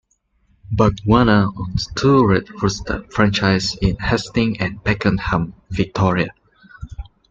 Bargwanna 0.75 1.53
owns 1.59 1.85
two 1.93 2.25
Red 2.25 2.49
Rooster 2.63 3.03
franchises 3.11 3.77
in 3.83 3.97
Hastings 3.97 4.57
and 4.59 4.83
Pakenham, 4.83 5.53
Victoria. 5.69 6.33